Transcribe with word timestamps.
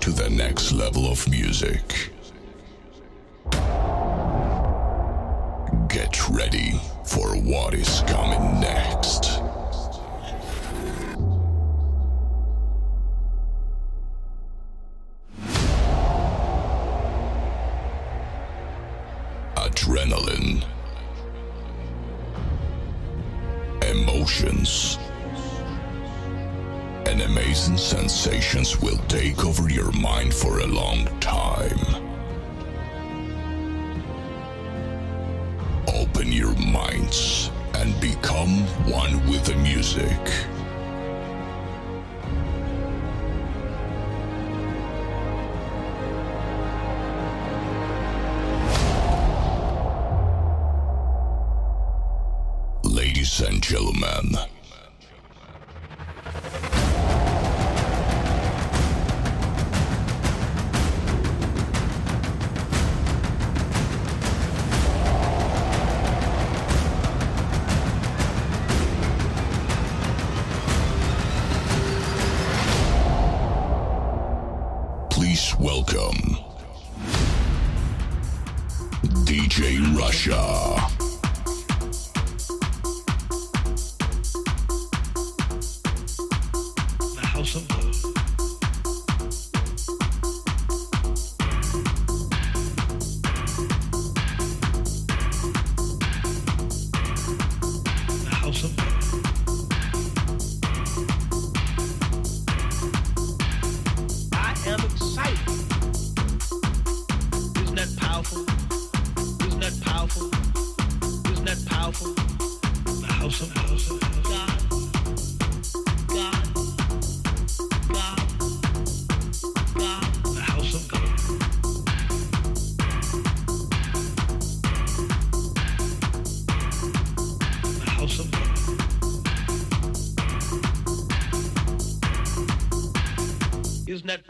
to 0.00 0.10
the 0.10 0.30
next 0.30 0.72
level 0.72 1.10
of 1.10 1.28
music. 1.28 2.10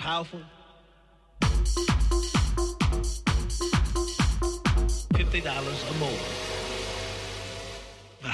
Powerful? 0.08 0.40
Fifty 5.14 5.40
dollars 5.42 5.84
or 5.90 5.94
more. 6.00 6.37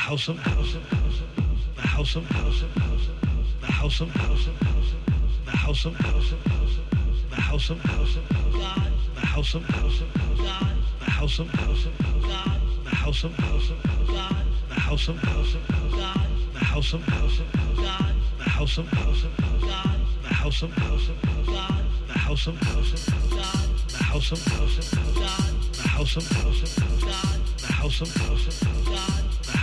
The 0.05 0.11
house 0.11 0.29
of 0.29 0.39
house 0.39 0.75
of 0.75 0.83
house 0.83 1.21
of. 1.21 1.77
The 1.77 1.81
house 1.81 2.17
of 2.17 2.27
house 2.27 2.63
of 2.63 2.71
house 2.77 3.09
of. 3.09 3.61
The 3.63 3.67
house 3.67 4.01
of 4.01 4.11
house 4.11 4.47
of 4.47 4.61
house 4.61 4.93
of. 4.93 5.41
The 5.41 5.51
house 5.57 5.87
of 5.87 5.97
house 5.97 6.31
of 6.31 6.45
house 6.45 6.77
of. 6.77 7.31
The 7.31 7.37
house 7.41 7.71
of 7.71 7.81
house 7.89 8.17
of 8.17 8.29
house. 8.29 8.53
God. 8.53 8.93
The 9.15 9.21
house 9.25 9.55
of 9.55 9.65
house 9.65 10.01
of 10.01 10.11
house. 10.15 10.41
God. 10.41 10.77
The 11.01 11.11
house 11.11 11.41
of 11.41 11.53
house 11.57 11.87
of 11.87 12.05
house. 12.05 12.27
God. 12.37 12.67
The 12.85 12.91
house 12.91 13.29
of 13.29 13.37
house 13.37 13.71
of 13.71 13.85
house. 13.85 14.11
God. 14.11 14.47
The 14.69 14.75
house 14.75 15.09
of 15.09 15.21
house 15.25 15.55
of 15.55 15.63
house. 15.71 15.95
God. 15.95 16.29
The 16.53 16.65
house 16.65 16.93
of 16.93 17.03
house 17.03 17.39
of 17.39 17.53
house. 17.55 17.81
God. 17.81 18.15
The 18.29 18.45
house 18.45 18.79
of 18.79 18.89
house 18.89 19.25
of 19.25 19.39
house. 19.41 19.65
God. 19.65 20.01
The 20.23 20.35
house 20.35 20.63
of 20.63 20.73
house 20.77 21.09
of 21.09 21.25
house. 21.25 21.47
God. 21.47 21.85
The 22.07 22.19
house 22.19 22.47
of 22.47 22.57
house 22.59 22.93
of 22.93 23.09
house. 23.09 23.39
God. 23.41 23.71
The 23.89 24.03
house 24.05 24.33
of 24.33 24.43
house 24.43 24.79
of 24.79 24.93
house. 24.93 25.17
God. 25.17 25.55
The 25.73 25.89
house 25.89 26.17
of 26.17 26.27
house 26.29 26.63
of 26.63 26.85
house. 26.85 27.05
God. 27.05 27.41
The 27.57 27.73
house 27.73 28.01
of 28.01 28.15
house 28.15 28.47
of 28.47 28.69
house. 28.69 28.79
God. 28.79 28.84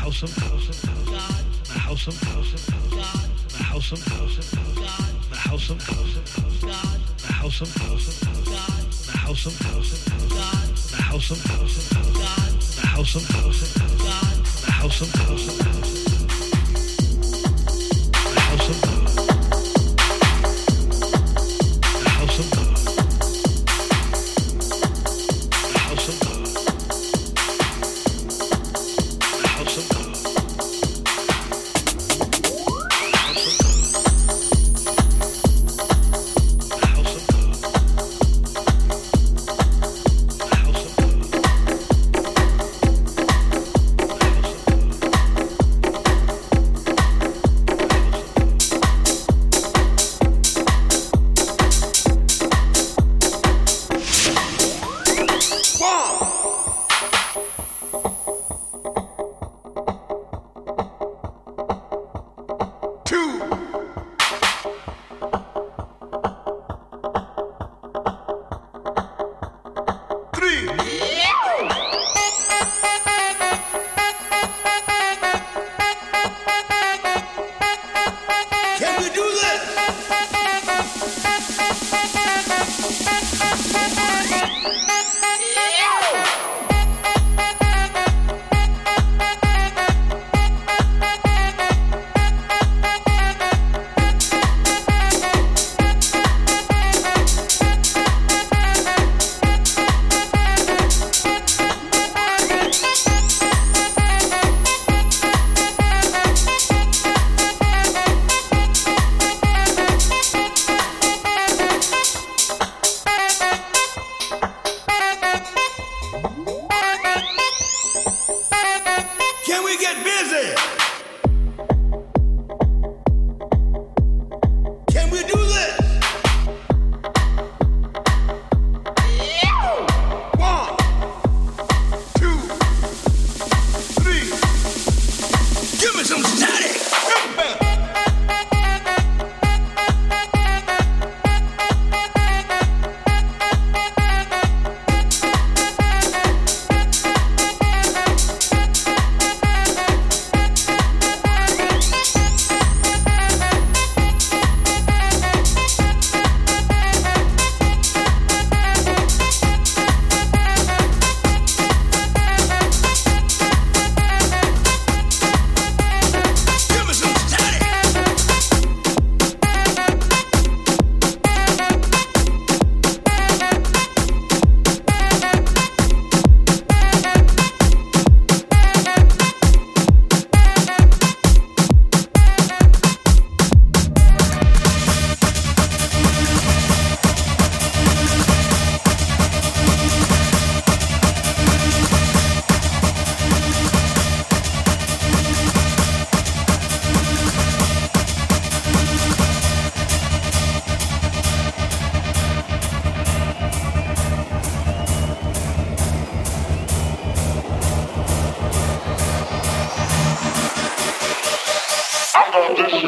House 0.01 0.23
of 0.23 0.35
house 0.35 0.69
of 0.69 0.89
house. 0.89 1.05
God. 1.05 1.45
The 1.65 1.79
house 1.79 2.07
of 2.07 2.19
house 2.23 2.53
of 2.55 2.73
house. 2.73 2.89
God. 2.89 3.29
The 3.49 3.63
house 3.63 3.91
of 3.91 4.03
house 4.03 4.37
of 4.39 4.59
house. 4.59 4.75
God. 4.75 5.29
The 5.29 5.37
house 5.37 5.69
of 5.69 5.81
house 5.83 6.17
of 6.17 6.33
house. 6.33 6.61
God. 6.61 6.99
The 7.19 7.31
house 7.31 7.61
of 7.61 7.75
house 7.75 8.07
of 8.07 8.27
house. 8.27 8.49
God. 8.49 8.81
The 9.05 9.17
house 9.17 9.45
of 9.45 9.59
house 9.59 9.91
of 9.93 10.13
house. 10.13 10.33
God. 10.33 10.75
The 10.89 11.01
house 11.03 11.31
of 11.31 11.43
house 11.45 11.77
of 11.77 11.97
house. 11.97 12.17
God. 12.17 12.61
The 12.81 12.87
house 12.87 13.15
of 13.15 13.27
house 13.29 13.61
of 13.61 13.81
house. 13.81 14.01
God. 14.01 14.45
The 14.65 14.71
house 14.71 15.01
of 15.01 15.13
house 15.13 15.59
of 15.59 15.67
house. 15.67 16.00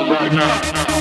right 0.10 0.32
now. 0.34 0.93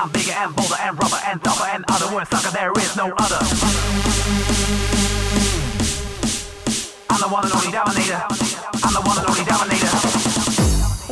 I'm 0.03 0.11
bigger 0.11 0.33
and 0.33 0.53
bolder 0.53 0.75
and 0.81 0.99
rougher 0.99 1.31
and 1.31 1.41
tougher 1.41 1.63
and 1.71 1.85
other 1.87 2.13
words 2.13 2.29
sucker 2.29 2.51
there 2.51 2.73
is 2.73 2.97
no 2.97 3.05
other 3.17 3.37
I'm 7.09 7.21
the 7.21 7.27
one 7.29 7.45
and 7.45 7.53
only 7.53 7.71
dominator. 7.71 8.21
I'm 8.83 8.93
the 8.93 8.99
one 8.99 9.17
and 9.17 9.29
only 9.29 9.45
dominator. 9.45 9.87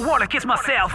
Wanna 0.06 0.28
kiss 0.28 0.46
myself. 0.46 0.92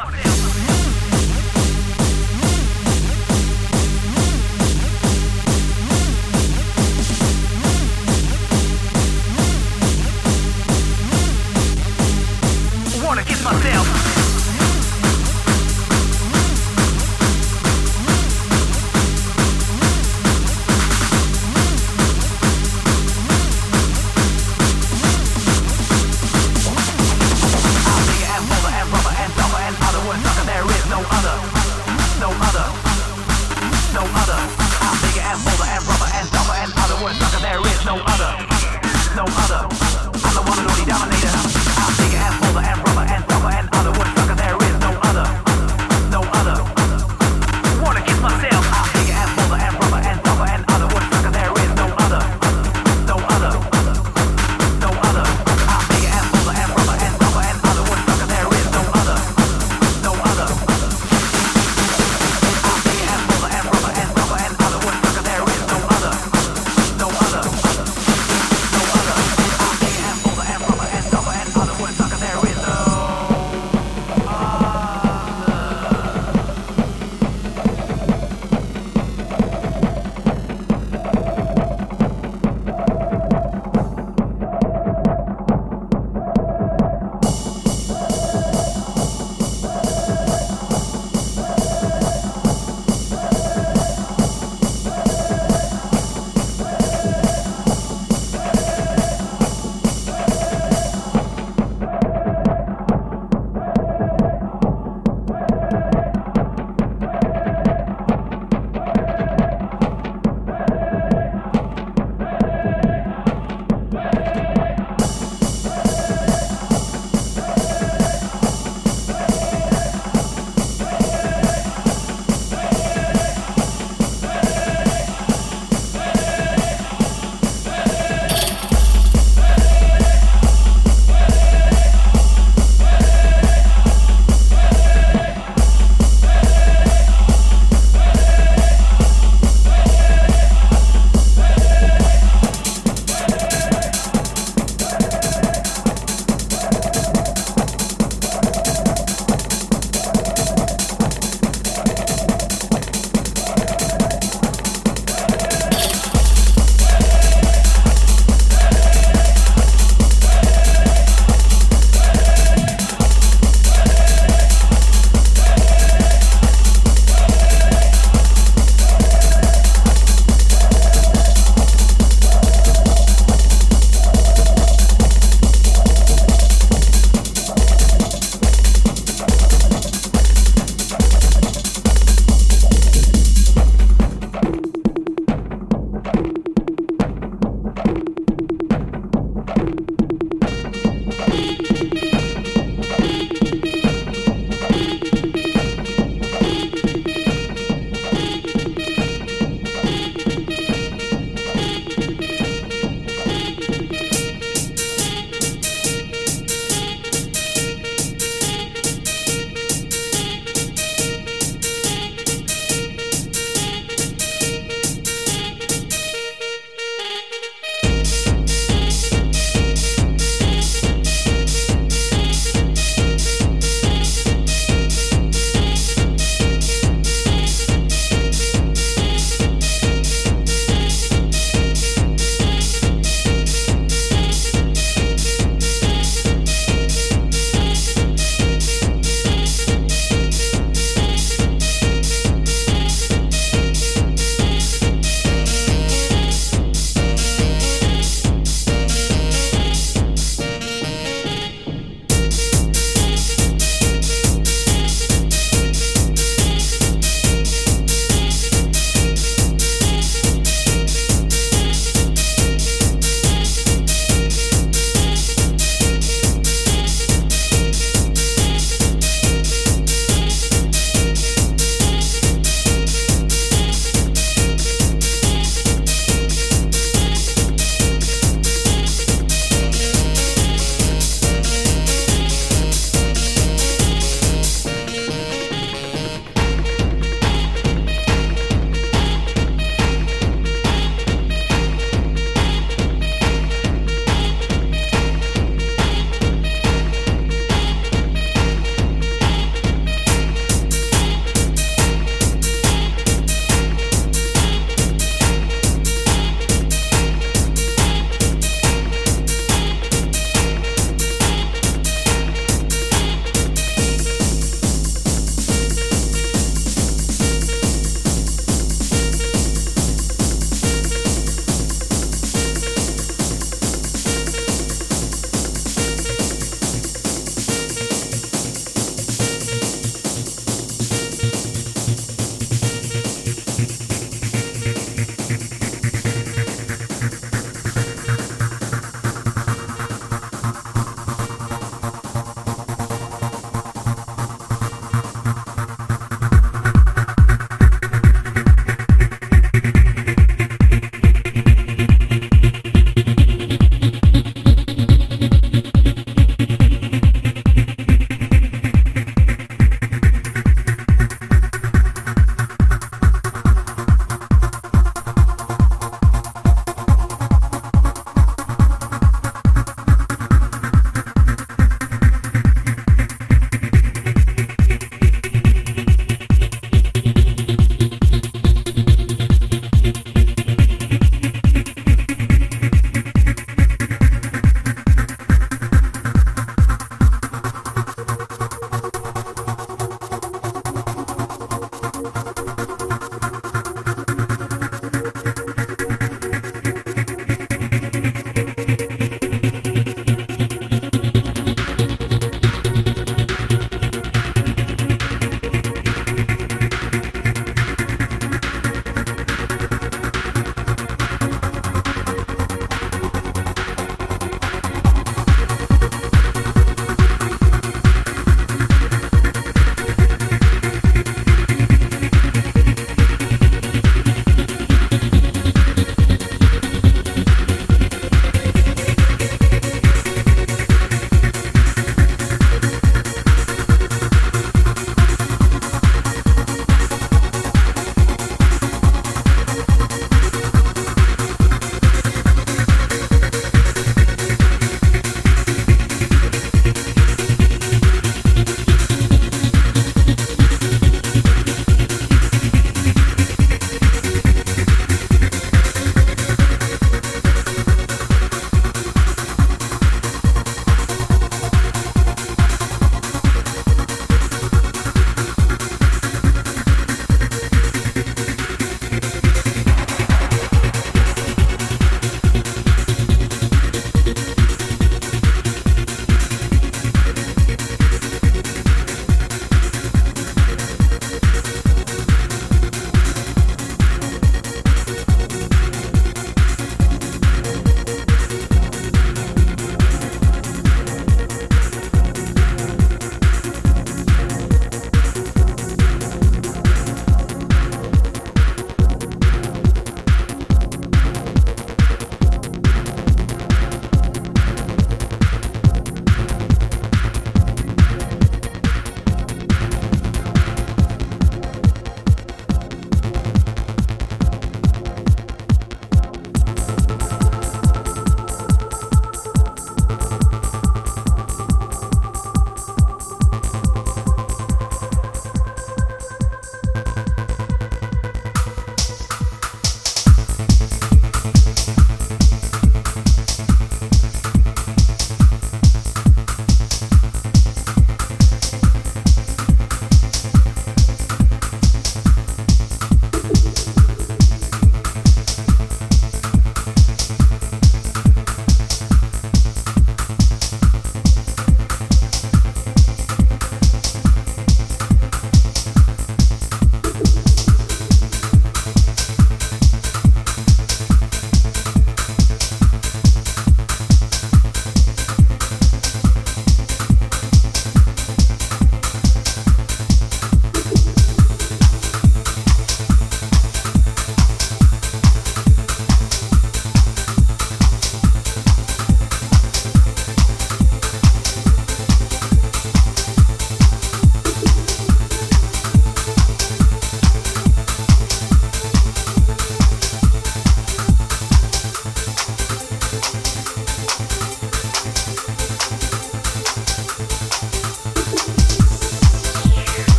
Wanna 13.03 13.25
kiss 13.25 13.43
myself. 13.43 14.16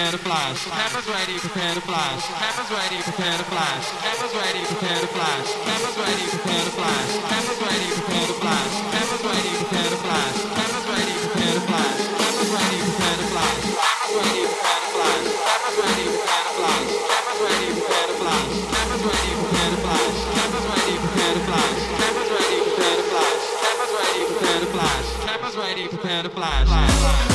Prepare 0.00 0.12
to 0.12 0.24
flash. 0.24 0.64
Cameras 0.64 1.08
ready, 1.12 1.36
prepare 1.38 1.74
to 1.74 1.80
flash. 1.84 2.22
Cameras 2.40 2.70
ready, 2.72 2.98
prepare 3.04 3.36
to 3.36 3.44
flash. 3.52 3.84
Cameras 4.00 4.32
ready, 4.32 4.62
prepare 4.64 5.00
to 5.00 5.08
flash. 5.12 5.48
Cameras 5.60 5.96
ready, 6.00 6.24
prepare 6.32 6.64
to 6.64 6.72
flash. 6.72 7.10
Cameras 7.28 7.60
ready, 7.60 7.88
prepare 8.00 8.26
to 8.26 8.36
flash. 8.40 8.76
Cameras 8.96 9.24
ready, 9.28 9.52
prepare 9.60 9.90
to 9.92 9.98
flash. 10.00 10.38
Cameras 10.56 10.88
ready, 10.88 11.16
prepare 11.20 11.52
to 11.52 11.64
flash. 11.68 12.00
Cameras 12.16 12.50
ready, 12.56 12.78
prepare 12.80 13.16
to 13.20 13.26
flash. 13.28 13.60
Cameras 13.76 14.16
ready, 14.16 14.40
prepare 14.40 14.80
to 14.80 14.96
flash. 14.96 15.28
Cameras 15.50 15.80
ready, 15.84 16.06
prepare 16.10 16.44
to 16.48 16.54
flash. 16.56 16.90
Cameras 17.10 17.40
ready, 17.44 17.68
prepare 17.76 18.06
to 18.08 18.16
flash. 18.20 18.56
Cameras 18.72 19.04
ready, 19.04 19.34
prepare 19.36 19.68
to 19.70 19.78
flash. 19.84 20.16
Cameras 20.40 20.66
ready, 20.70 20.94
prepare 21.04 21.34
to 21.36 21.44
flash. 21.44 21.80
Cameras 22.00 22.30
ready, 22.32 22.56
prepare 22.64 22.96
to 22.96 23.04
flash. 23.12 23.44
Cameras 23.60 23.92
ready, 24.00 24.20
prepare 24.24 24.60
to 24.60 24.68
flash. 24.72 25.06
Cameras 25.28 25.56
ready, 25.60 25.84
prepare 25.92 26.22
to 26.22 26.30
flash. 26.30 27.29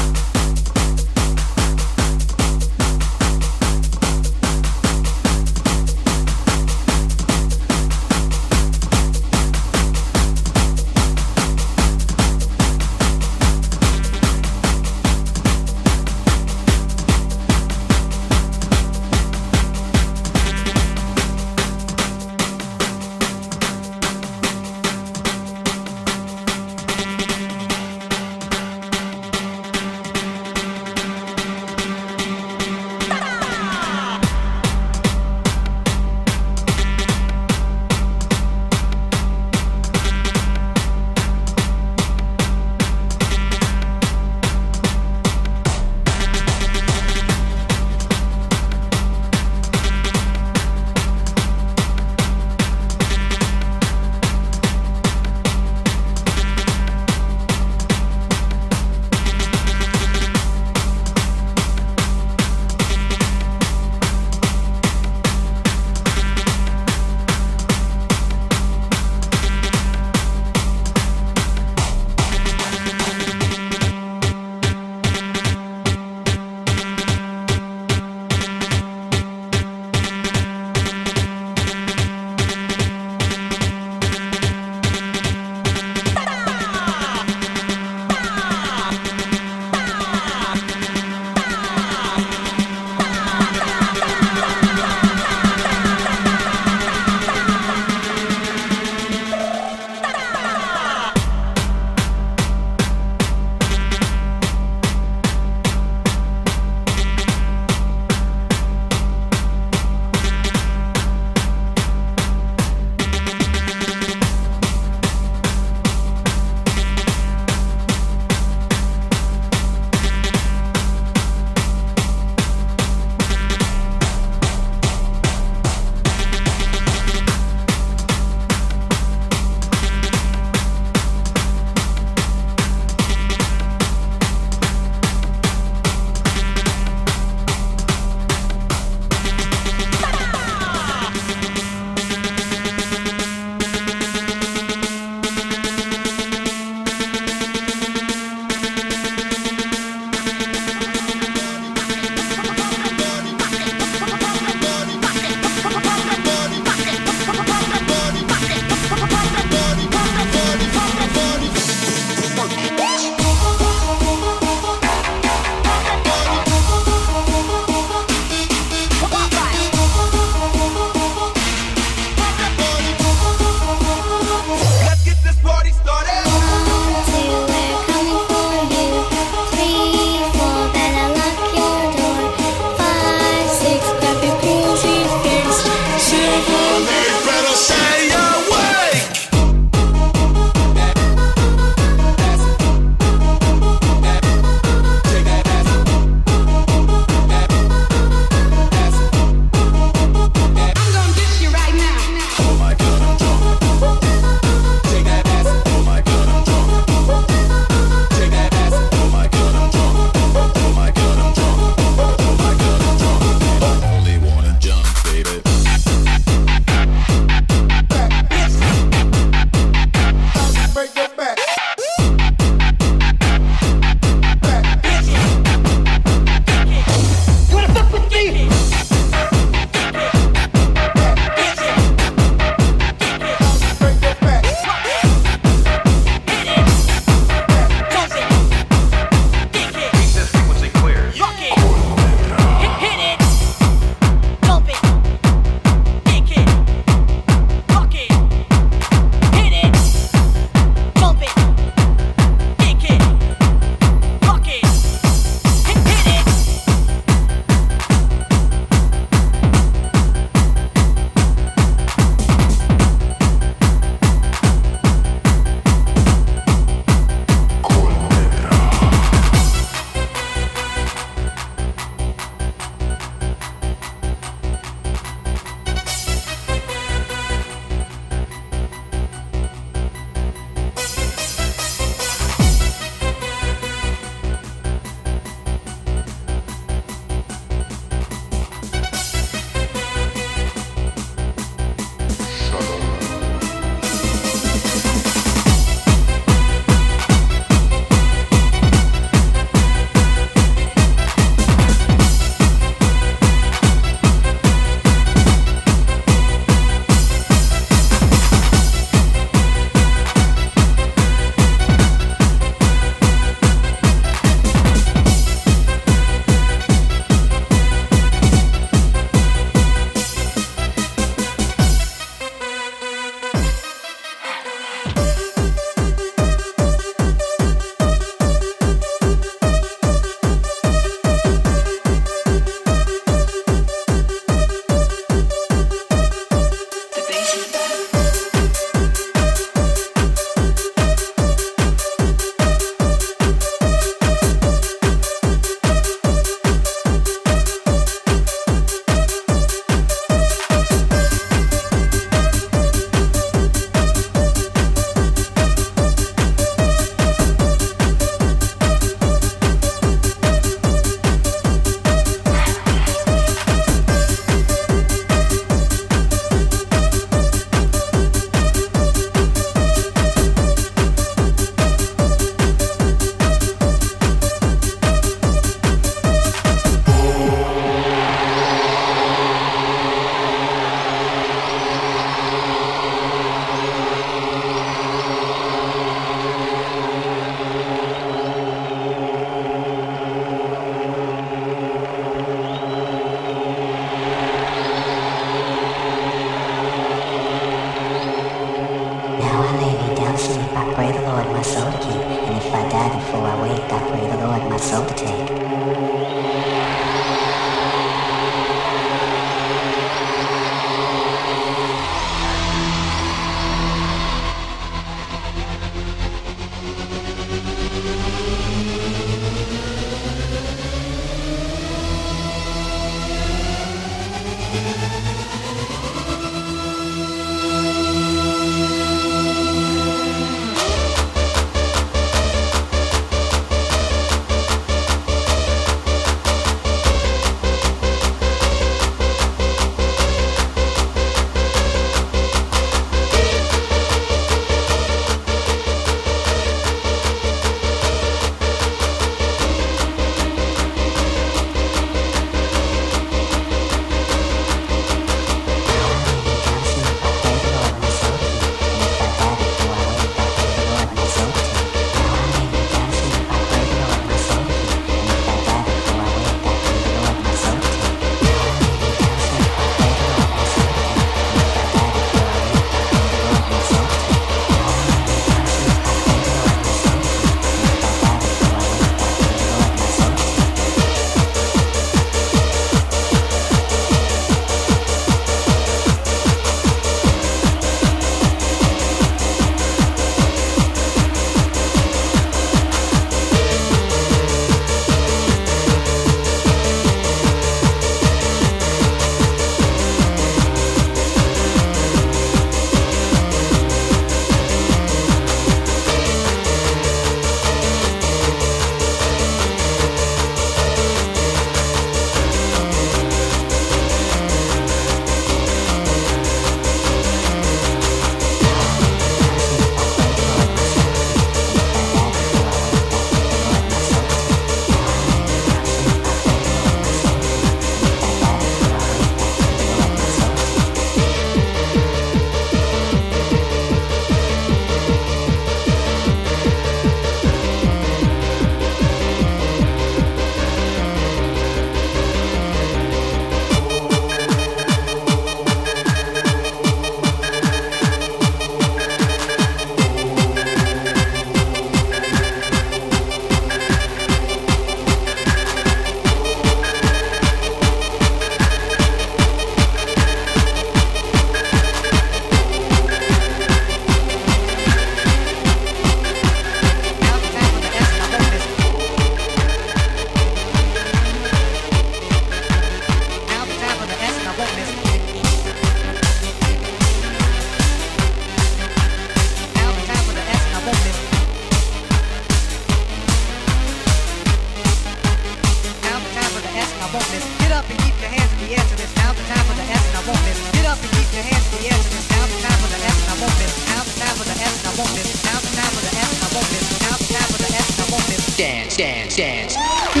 Dance, 598.81 599.15
dance, 599.15 600.00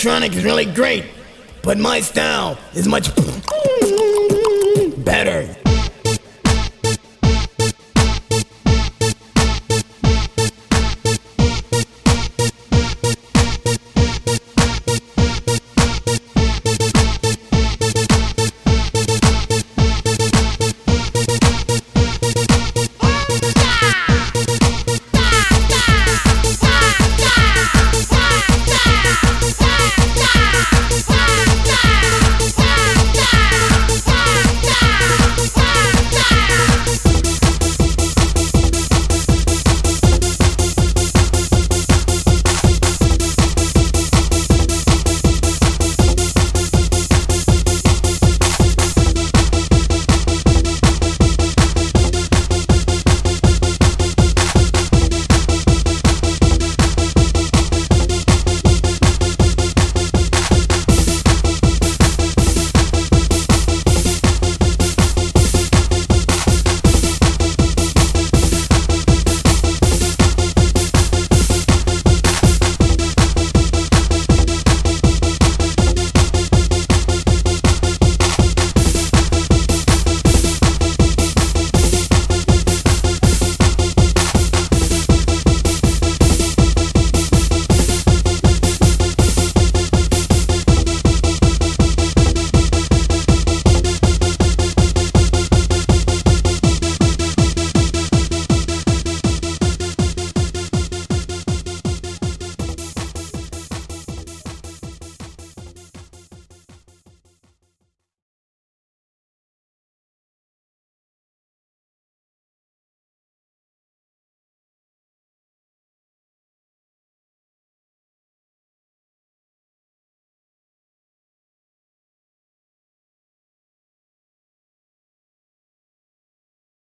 electronic 0.00 0.34
is 0.34 0.44
really 0.44 0.64
great, 0.64 1.04
but 1.62 1.76
my 1.76 2.00
style 2.00 2.58
is 2.72 2.88
much 2.88 3.14
better. 5.04 5.59